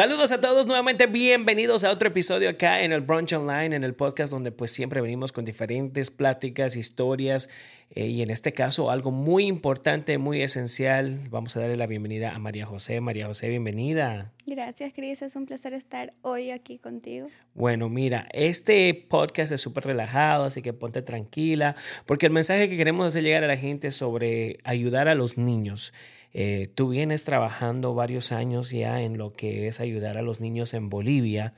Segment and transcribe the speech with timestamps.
[0.00, 3.96] Saludos a todos nuevamente, bienvenidos a otro episodio acá en el Brunch Online, en el
[3.96, 7.50] podcast donde pues siempre venimos con diferentes pláticas, historias
[7.90, 11.26] eh, y en este caso algo muy importante, muy esencial.
[11.30, 13.00] Vamos a darle la bienvenida a María José.
[13.00, 14.30] María José, bienvenida.
[14.46, 15.20] Gracias, Cris.
[15.22, 17.26] Es un placer estar hoy aquí contigo.
[17.54, 21.74] Bueno, mira, este podcast es súper relajado, así que ponte tranquila,
[22.06, 25.92] porque el mensaje que queremos hacer llegar a la gente sobre ayudar a los niños.
[26.34, 30.74] Eh, tú vienes trabajando varios años ya en lo que es ayudar a los niños
[30.74, 31.54] en Bolivia.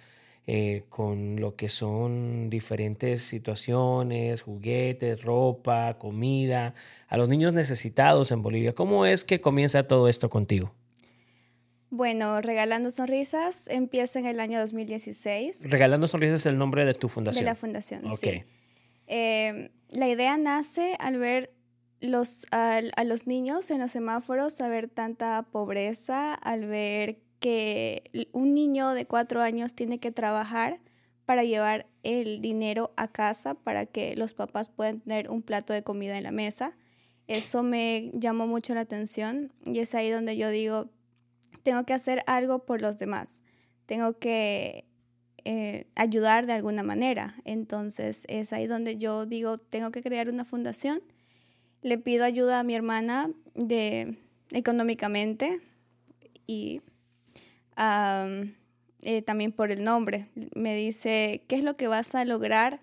[0.47, 6.75] Eh, con lo que son diferentes situaciones, juguetes, ropa, comida,
[7.09, 8.75] a los niños necesitados en Bolivia.
[8.75, 10.75] ¿Cómo es que comienza todo esto contigo?
[11.91, 15.71] Bueno, Regalando Sonrisas empieza en el año 2016.
[15.71, 17.45] Regalando Sonrisas es el nombre de tu fundación.
[17.45, 18.43] De la fundación, sí.
[19.07, 21.53] Eh, la idea nace al ver
[22.01, 28.55] los, a, los niños en los semáforos, a ver tanta pobreza, al ver que un
[28.55, 30.81] niño de cuatro años tiene que trabajar
[31.27, 35.83] para llevar el dinero a casa para que los papás puedan tener un plato de
[35.83, 36.77] comida en la mesa.
[37.29, 40.91] Eso me llamó mucho la atención y es ahí donde yo digo,
[41.63, 43.43] tengo que hacer algo por los demás,
[43.87, 44.87] tengo que
[45.45, 47.35] eh, ayudar de alguna manera.
[47.45, 51.03] Entonces es ahí donde yo digo, tengo que crear una fundación
[51.83, 54.17] le pido ayuda a mi hermana de
[54.53, 55.61] económicamente
[56.47, 56.81] y
[57.77, 60.27] eh, también por el nombre.
[60.55, 62.81] Me dice, ¿qué es lo que vas a lograr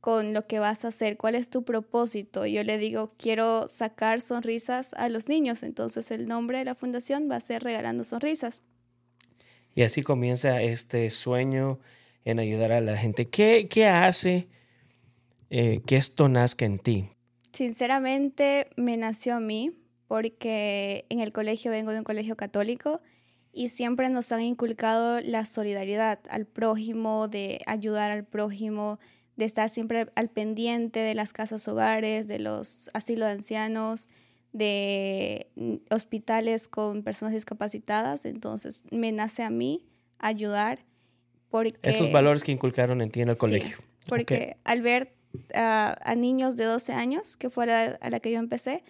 [0.00, 1.16] con lo que vas a hacer?
[1.16, 2.46] ¿Cuál es tu propósito?
[2.46, 5.62] Yo le digo, quiero sacar sonrisas a los niños.
[5.62, 8.64] Entonces el nombre de la fundación va a ser Regalando Sonrisas.
[9.74, 11.78] Y así comienza este sueño
[12.24, 13.28] en ayudar a la gente.
[13.28, 14.48] ¿Qué, qué hace
[15.50, 17.10] eh, que esto nazca en ti?
[17.52, 19.72] Sinceramente me nació a mí
[20.08, 23.00] porque en el colegio vengo de un colegio católico
[23.52, 28.98] y siempre nos han inculcado la solidaridad al prójimo, de ayudar al prójimo,
[29.36, 34.08] de estar siempre al pendiente de las casas hogares, de los asilos de ancianos,
[34.52, 35.48] de
[35.90, 38.24] hospitales con personas discapacitadas.
[38.24, 39.84] Entonces me nace a mí
[40.18, 40.84] ayudar
[41.50, 41.90] porque...
[41.90, 43.76] Esos valores que inculcaron en ti en el colegio.
[44.08, 45.12] porque al ver
[45.54, 48.84] a, niños de 12 años, que fue a la que yo empecé,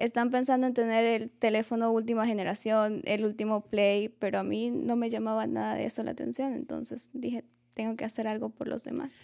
[0.00, 4.96] están pensando en tener el teléfono última generación, el último play, pero a mí no
[4.96, 8.82] me llamaba nada de eso la atención, entonces dije, tengo que hacer algo por los
[8.82, 9.20] demás.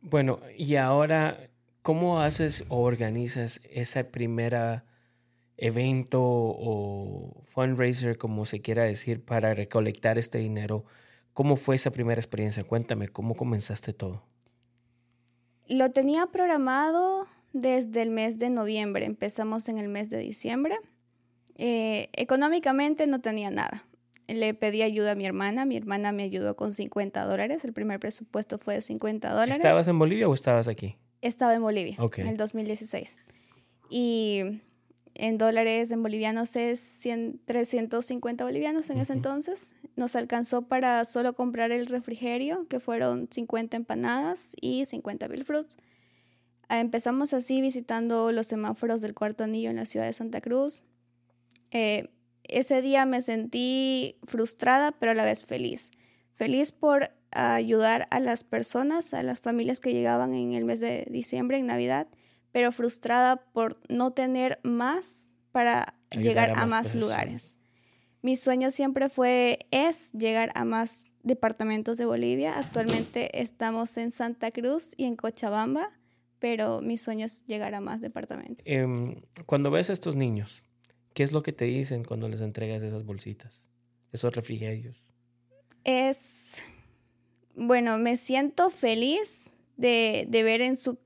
[0.00, 1.50] Bueno, y ahora,
[1.82, 4.82] ¿cómo haces o organizas ese primer
[5.56, 10.84] evento o fundraiser, como se quiera decir, para recolectar este dinero?
[11.34, 12.64] ¿Cómo fue esa primera experiencia?
[12.64, 14.24] Cuéntame, ¿cómo comenzaste todo?
[15.68, 20.76] Lo tenía programado desde el mes de noviembre, empezamos en el mes de diciembre.
[21.56, 23.84] Eh, económicamente no tenía nada.
[24.26, 28.00] Le pedí ayuda a mi hermana, mi hermana me ayudó con 50 dólares, el primer
[28.00, 29.56] presupuesto fue de 50 dólares.
[29.56, 30.96] ¿Estabas en Bolivia o estabas aquí?
[31.20, 33.16] Estaba en Bolivia, en el 2016.
[33.90, 34.60] Y
[35.14, 39.74] en dólares en bolivianos es 100, 350 bolivianos en ese entonces.
[39.96, 45.76] Nos alcanzó para solo comprar el refrigerio, que fueron 50 empanadas y 50 Bill Fruits.
[46.68, 50.80] Ah, empezamos así visitando los semáforos del cuarto anillo en la ciudad de Santa Cruz.
[51.70, 52.08] Eh,
[52.44, 55.90] ese día me sentí frustrada, pero a la vez feliz.
[56.34, 61.06] Feliz por ayudar a las personas, a las familias que llegaban en el mes de
[61.10, 62.08] diciembre, en Navidad,
[62.54, 67.56] pero frustrada por no tener más para llegar a más, lugares.
[68.22, 72.56] Mi sueño siempre fue, es llegar a más departamentos de Bolivia.
[72.56, 75.90] Actualmente estamos en Santa Cruz y en Cochabamba,
[76.38, 78.64] pero mi sueño es llegar a más departamentos.
[78.66, 80.62] Em, cuando ves a estos niños,
[81.12, 83.68] ¿qué es lo que te dicen cuando les entregas esas bolsitas,
[84.12, 85.12] esos refrigerios?
[85.82, 86.62] Es,
[87.56, 91.00] bueno, me siento feliz de, de ver en su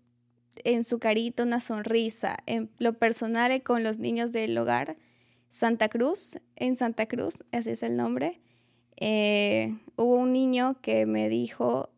[0.65, 2.37] en su carita una sonrisa.
[2.47, 4.97] En lo personal, con los niños del hogar
[5.51, 8.41] Santa Cruz, en Santa Cruz, ese es el nombre,
[9.01, 11.91] eh, hubo un niño que me dijo,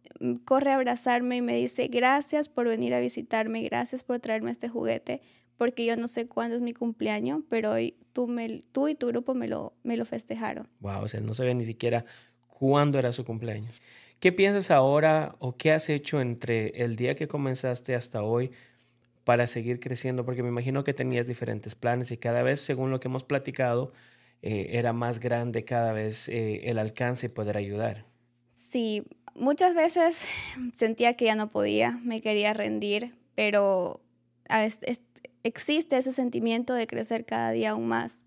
[0.45, 4.69] corre a abrazarme y me dice, gracias por venir a visitarme, gracias por traerme este
[4.69, 5.23] juguete,
[5.57, 9.09] porque yo no sé cuándo es mi cumpleaños, pero hoy tú, me, tú y tu
[9.09, 10.69] grupo me lo, me lo festejaron.
[10.81, 12.05] Wow, o sea, no sabía ni siquiera
[12.47, 13.83] cuándo era su cumpleaños.
[14.21, 18.51] ¿Qué piensas ahora o qué has hecho entre el día que comenzaste hasta hoy
[19.25, 20.27] para seguir creciendo?
[20.27, 23.93] Porque me imagino que tenías diferentes planes y cada vez, según lo que hemos platicado,
[24.43, 28.05] eh, era más grande cada vez eh, el alcance y poder ayudar.
[28.55, 30.27] Sí, muchas veces
[30.75, 34.03] sentía que ya no podía, me quería rendir, pero
[35.43, 38.27] existe ese sentimiento de crecer cada día aún más.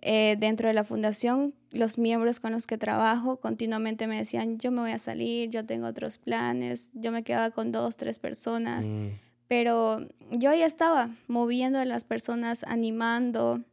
[0.00, 4.70] Eh, dentro de la fundación, los miembros con los que trabajo continuamente me decían, yo
[4.70, 8.88] me voy a salir, yo tengo otros planes, yo me quedaba con dos, tres personas,
[8.88, 9.08] mm.
[9.48, 13.64] pero yo ya estaba moviendo a las personas, animando,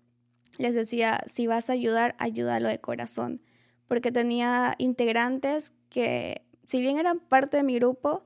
[0.57, 3.42] les decía, si vas a ayudar, ayúdalo de corazón,
[3.88, 8.24] porque tenía integrantes que, si bien eran parte de mi grupo,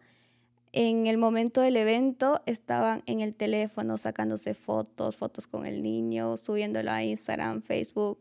[0.72, 6.38] en el momento del evento estaban en el teléfono sacándose fotos, fotos con el niño,
[6.38, 8.20] subiéndolo a Instagram, Facebook.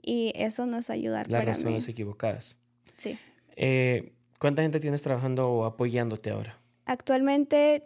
[0.00, 2.56] Y eso no es ayudar Las razones equivocadas.
[2.96, 3.18] Sí.
[3.56, 6.58] Eh, ¿Cuánta gente tienes trabajando o apoyándote ahora?
[6.84, 7.84] Actualmente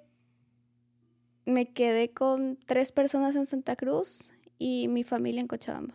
[1.44, 5.94] me quedé con tres personas en Santa Cruz y mi familia en Cochabamba.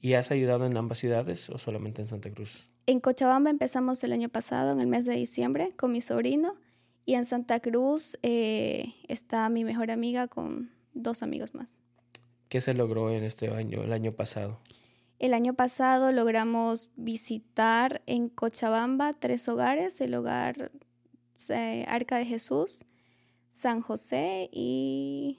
[0.00, 2.68] ¿Y has ayudado en ambas ciudades o solamente en Santa Cruz?
[2.86, 6.56] En Cochabamba empezamos el año pasado, en el mes de diciembre, con mi sobrino
[7.06, 11.78] y en Santa Cruz eh, está mi mejor amiga con dos amigos más.
[12.48, 14.58] ¿Qué se logró en este año, el año pasado?
[15.18, 20.72] El año pasado logramos visitar en Cochabamba tres hogares, el hogar
[21.48, 22.84] eh, Arca de Jesús,
[23.50, 25.38] San José y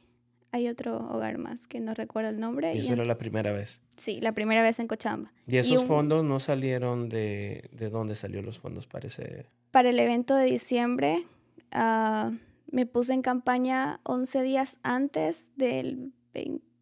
[0.51, 2.73] hay otro hogar más que no recuerdo el nombre.
[2.75, 3.81] ¿Y eso era la primera vez?
[3.97, 5.33] Sí, la primera vez en Cochabamba.
[5.45, 8.87] ¿Y esos fondos no salieron de, de dónde salieron los fondos?
[8.87, 9.47] Parece...
[9.71, 11.27] Para el evento de diciembre
[11.71, 12.31] Ah,
[12.69, 16.13] me puse en campaña 11 días antes del...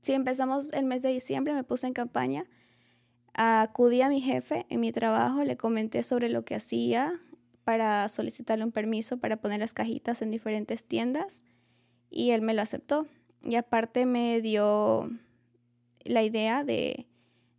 [0.01, 2.45] Si empezamos el mes de diciembre, me puse en campaña.
[3.33, 7.13] Acudí a mi jefe en mi trabajo, le comenté sobre lo que hacía
[7.63, 11.43] para solicitarle un permiso para poner las cajitas en diferentes tiendas
[12.09, 13.07] y él me lo aceptó.
[13.43, 15.09] Y aparte me dio
[16.03, 17.07] la idea de,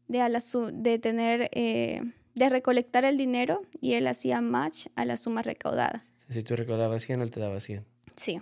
[0.08, 2.00] de, de tener, eh,
[2.34, 6.04] de recolectar el dinero y él hacía match a la suma recaudada.
[6.28, 7.84] Si tú recaudabas 100, él te daba 100.
[8.16, 8.40] Sí.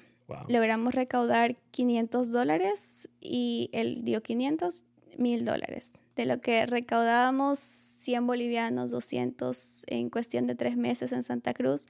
[0.48, 4.84] Logramos recaudar 500 dólares y él dio 500,
[5.18, 5.92] mil dólares.
[6.16, 11.86] De lo que recaudábamos 100 bolivianos, 200 en cuestión de tres meses en Santa Cruz,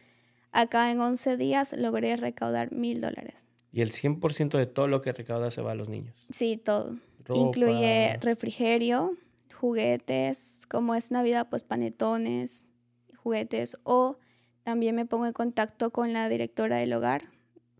[0.53, 3.45] acá en 11 días logré recaudar mil dólares.
[3.73, 6.27] ¿Y el 100% de todo lo que recauda se va a los niños?
[6.31, 6.97] Sí, todo.
[7.35, 9.17] Incluye refrigerio,
[9.59, 12.69] juguetes, como es Navidad, pues panetones,
[13.17, 14.19] juguetes o
[14.65, 17.31] también me pongo en contacto con la directora del hogar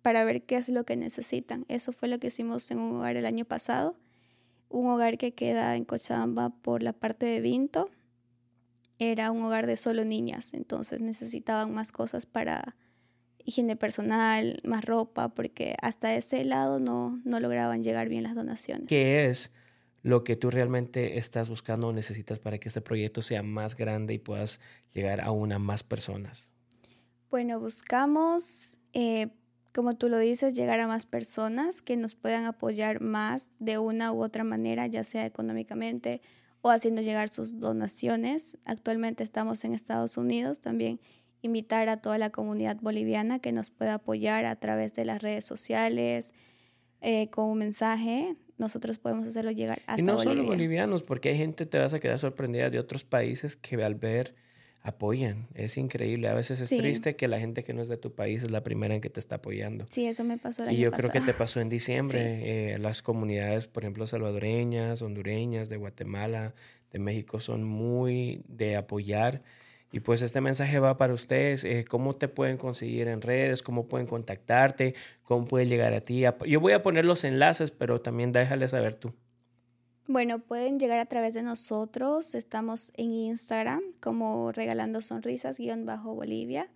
[0.03, 1.65] para ver qué es lo que necesitan.
[1.69, 3.97] Eso fue lo que hicimos en un hogar el año pasado,
[4.69, 7.91] un hogar que queda en Cochabamba por la parte de Vinto.
[8.99, 12.77] Era un hogar de solo niñas, entonces necesitaban más cosas para
[13.45, 18.89] higiene personal, más ropa, porque hasta ese lado no, no lograban llegar bien las donaciones.
[18.89, 19.55] ¿Qué es
[20.03, 24.13] lo que tú realmente estás buscando o necesitas para que este proyecto sea más grande
[24.15, 24.61] y puedas
[24.93, 26.54] llegar a una más personas?
[27.31, 29.29] Bueno, buscamos, eh,
[29.73, 34.13] como tú lo dices, llegar a más personas que nos puedan apoyar más de una
[34.13, 36.21] u otra manera, ya sea económicamente
[36.63, 38.57] o haciendo llegar sus donaciones.
[38.65, 41.01] Actualmente estamos en Estados Unidos, también
[41.43, 45.45] invitar a toda la comunidad boliviana que nos pueda apoyar a través de las redes
[45.45, 46.33] sociales,
[47.03, 51.37] eh, con un mensaje, nosotros podemos hacerlo llegar hasta Y no solo bolivianos, porque hay
[51.37, 54.35] gente, te vas a quedar sorprendida de otros países que al ver
[54.85, 55.49] apoyan.
[55.55, 56.29] Es increíble.
[56.29, 58.63] A veces es triste que la gente que no es de tu país es la
[58.63, 59.87] primera en que te está apoyando.
[59.89, 62.75] Sí, eso me pasó el Y yo creo que te pasó en diciembre.
[62.75, 66.55] Eh, las comunidades, por ejemplo, salvadoreñas, hondureñas, de Guatemala,
[66.93, 69.43] de México, son muy de apoyar.
[69.91, 71.65] Y pues este mensaje va para ustedes.
[71.65, 73.63] Eh, ¿Cómo te pueden conseguir en redes?
[73.63, 74.95] ¿Cómo pueden contactarte?
[75.23, 76.25] ¿Cómo puede llegar a ti?
[76.47, 79.15] Yo voy a poner los enlaces, pero también déjale saber tú.
[80.07, 82.35] Bueno, pueden llegar a través de nosotros.
[82.35, 86.69] Estamos en Instagram como Regalando Sonrisas, guion bajo Bolivia.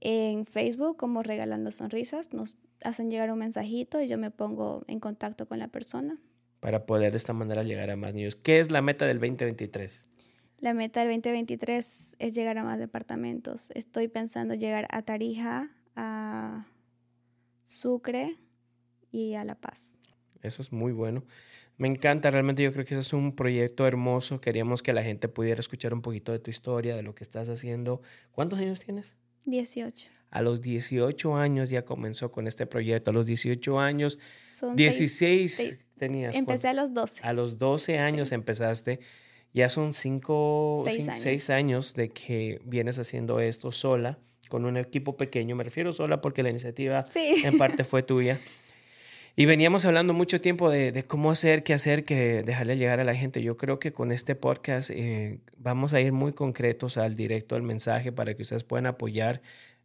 [0.00, 2.34] En Facebook como Regalando Sonrisas.
[2.34, 6.18] Nos hacen llegar un mensajito y yo me pongo en contacto con la persona.
[6.60, 8.36] Para poder de esta manera llegar a más niños.
[8.36, 10.10] ¿Qué es la meta del 2023?
[10.60, 13.70] La meta del 2023 es llegar a más departamentos.
[13.74, 16.66] Estoy pensando llegar a Tarija, a
[17.64, 18.36] Sucre
[19.10, 19.96] y a La Paz.
[20.42, 21.24] Eso es muy bueno.
[21.78, 24.40] Me encanta, realmente yo creo que eso es un proyecto hermoso.
[24.40, 27.48] Queríamos que la gente pudiera escuchar un poquito de tu historia, de lo que estás
[27.48, 28.02] haciendo.
[28.32, 29.16] ¿Cuántos años tienes?
[29.46, 30.10] 18.
[30.30, 33.10] A los 18 años ya comenzó con este proyecto.
[33.10, 34.18] A los 18 años,
[34.74, 36.34] 16 tenías.
[36.36, 37.22] Empecé a los 12.
[37.24, 39.00] A los 12 años empezaste.
[39.54, 41.94] Ya son 5, 6 años.
[41.94, 44.18] de que vienes haciendo esto sola,
[44.48, 45.54] con un equipo pequeño.
[45.54, 48.40] Me refiero sola porque la iniciativa en parte fue tuya.
[49.34, 53.14] Y veníamos hablando mucho tiempo de, cómo hacer, qué hacer, que dejarle llegar a la
[53.14, 53.42] gente.
[53.42, 57.62] Yo creo que con este podcast eh, vamos a ir muy concretos al directo, al
[57.62, 59.40] mensaje, para que ustedes puedan apoyar.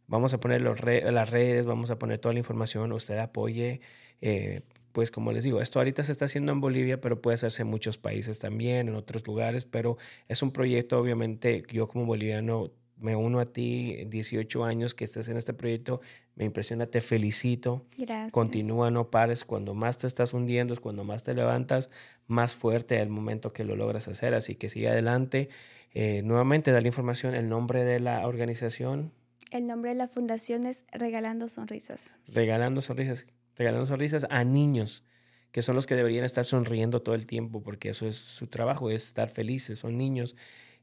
[0.06, 3.80] Vamos a poner los las redes, vamos a poner toda la información, usted apoye.
[4.20, 4.60] Eh,
[4.92, 7.68] pues como les digo, esto ahorita se está haciendo en Bolivia, pero puede hacerse en
[7.68, 9.96] muchos países también, en otros lugares, pero
[10.28, 15.28] es un proyecto, obviamente, yo como boliviano me uno a ti, 18 años que estés
[15.28, 16.00] en este proyecto,
[16.34, 17.84] me impresiona, te felicito.
[17.96, 18.32] Gracias.
[18.32, 19.44] Continúa, no pares.
[19.44, 21.90] Cuando más te estás hundiendo es cuando más te levantas,
[22.26, 24.34] más fuerte el momento que lo logras hacer.
[24.34, 25.48] Así que sigue adelante.
[25.94, 29.12] Eh, nuevamente, da la información, el nombre de la organización.
[29.50, 32.18] El nombre de la fundación es Regalando Sonrisas.
[32.28, 33.26] Regalando Sonrisas.
[33.56, 35.04] Regalando Sonrisas a niños
[35.52, 38.90] que son los que deberían estar sonriendo todo el tiempo, porque eso es su trabajo,
[38.90, 40.36] es estar felices, son niños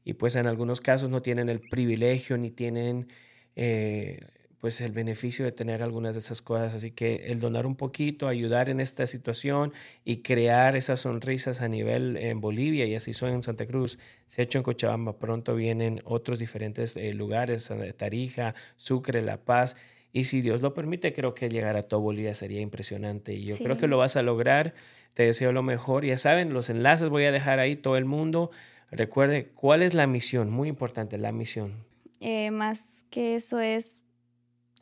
[0.06, 3.08] y pues en algunos casos no tienen el privilegio ni tienen
[3.56, 4.20] eh,
[4.60, 6.74] pues el beneficio de tener algunas de esas cosas.
[6.74, 9.72] Así que el donar un poquito, ayudar en esta situación
[10.04, 13.98] y crear esas sonrisas a nivel en Bolivia y así son en Santa Cruz,
[14.28, 19.74] se ha hecho en Cochabamba, pronto vienen otros diferentes eh, lugares, Tarija, Sucre, La Paz.
[20.12, 23.34] Y si Dios lo permite, creo que llegar a todo Bolivia sería impresionante.
[23.34, 24.72] Y yo creo que lo vas a lograr.
[25.14, 26.04] Te deseo lo mejor.
[26.04, 28.52] Ya saben, los enlaces voy a dejar ahí todo el mundo.
[28.90, 30.50] Recuerde, ¿cuál es la misión?
[30.50, 31.84] Muy importante, la misión.
[32.20, 34.00] Eh, más que eso es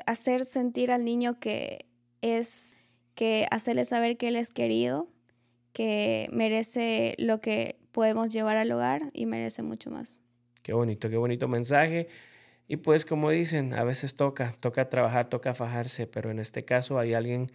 [0.07, 1.87] hacer sentir al niño que
[2.21, 2.77] es,
[3.15, 5.07] que hacerle saber que él es querido,
[5.73, 10.19] que merece lo que podemos llevar al hogar y merece mucho más.
[10.63, 12.09] Qué bonito, qué bonito mensaje.
[12.67, 16.99] Y pues como dicen, a veces toca, toca trabajar, toca fajarse, pero en este caso
[16.99, 17.53] hay alguien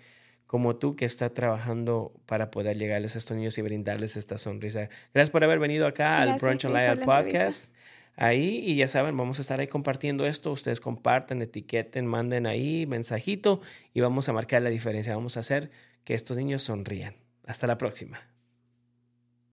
[0.50, 4.89] como tú que está trabajando para poder llegarles a estos niños y brindarles esta sonrisa.
[5.13, 7.72] Gracias por haber venido acá al Brunch Online Podcast.
[8.15, 10.51] Ahí, y ya saben, vamos a estar ahí compartiendo esto.
[10.51, 13.62] Ustedes comparten, etiqueten, manden ahí mensajito
[13.94, 15.13] y vamos a marcar la diferencia.
[15.13, 15.70] Vamos a hacer
[16.03, 17.13] que estos niños sonrían.
[17.46, 18.20] Hasta la próxima.